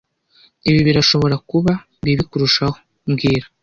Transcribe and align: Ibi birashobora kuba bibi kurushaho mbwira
Ibi 0.69 0.79
birashobora 0.87 1.35
kuba 1.49 1.71
bibi 2.05 2.23
kurushaho 2.29 2.75
mbwira 3.09 3.45